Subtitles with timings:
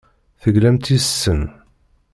[0.41, 1.41] Teglamt yes-sen.